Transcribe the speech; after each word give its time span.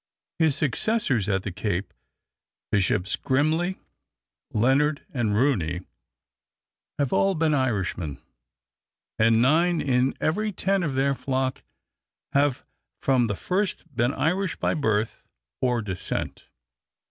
His 0.39 0.55
successors 0.55 1.29
at 1.29 1.43
the 1.43 1.51
Cape, 1.51 1.93
Bishops 2.71 3.15
Grimley, 3.15 3.77
Leonard, 4.51 5.05
and 5.13 5.35
Rooney, 5.35 5.81
have 6.97 7.13
all 7.13 7.35
been 7.35 7.53
Irishmen, 7.53 8.17
and 9.19 9.43
nine 9.43 9.79
in 9.79 10.15
every 10.19 10.51
ten 10.53 10.81
of 10.81 10.95
their 10.95 11.13
flock 11.13 11.61
have 12.33 12.65
from 12.99 13.27
the 13.27 13.35
first 13.35 13.95
been 13.95 14.11
Irish 14.11 14.55
by 14.55 14.73
birth 14.73 15.21
or 15.61 15.83
descent. 15.83 16.47